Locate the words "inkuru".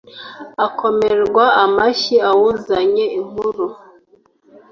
3.19-3.65